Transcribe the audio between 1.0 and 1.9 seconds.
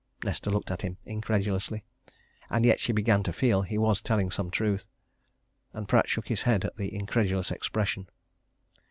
incredulously